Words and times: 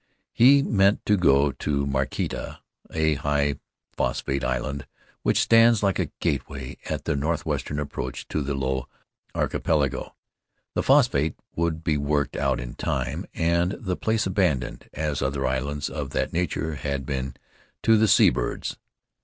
He 0.33 0.63
meant 0.63 1.05
to 1.05 1.15
go 1.15 1.51
to 1.51 1.85
Maketea, 1.85 2.57
a 2.89 3.13
high 3.13 3.59
phosphate 3.95 4.43
island 4.43 4.87
which 5.21 5.39
stands 5.39 5.83
like 5.83 5.99
a 5.99 6.09
gateway 6.19 6.77
at 6.89 7.05
the 7.05 7.15
northwestern 7.15 7.77
approach 7.79 8.27
to 8.29 8.41
the 8.41 8.55
Low 8.55 8.87
Archipelago. 9.35 10.15
The 10.73 10.81
phosphate 10.81 11.35
would 11.55 11.83
be 11.83 11.97
worked 11.97 12.35
out 12.35 12.59
in 12.59 12.73
time 12.73 13.27
and 13.35 13.73
the 13.73 13.95
place 13.95 14.25
abandoned, 14.25 14.89
as 14.91 15.21
other 15.21 15.45
islands 15.45 15.87
of 15.87 16.09
that 16.13 16.33
nature 16.33 16.77
had 16.77 17.05
been, 17.05 17.35
to 17.83 17.95
the 17.95 18.07
seabirds. 18.07 18.77